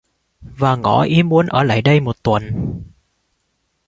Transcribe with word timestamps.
Và 0.57 0.75
ngỏ 0.75 1.03
ý 1.03 1.23
muốn 1.23 1.47
ở 1.47 1.63
lại 1.63 1.81
đây 1.81 1.99
một 1.99 2.23
tuần 2.23 2.53